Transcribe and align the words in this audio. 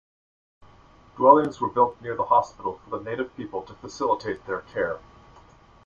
Dwellings 1.15 1.61
were 1.61 1.69
built 1.69 2.01
near 2.01 2.15
the 2.15 2.23
hospital 2.25 2.79
for 2.79 2.97
the 2.97 3.03
native 3.03 3.37
people 3.37 3.61
to 3.61 3.75
facilitate 3.75 4.47
their 4.47 4.61
care. 4.61 4.97